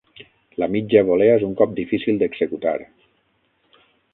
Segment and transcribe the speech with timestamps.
[0.61, 2.77] La mitja volea és un cop difícil d'executar.